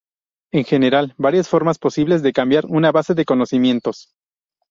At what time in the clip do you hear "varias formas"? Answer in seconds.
1.19-1.77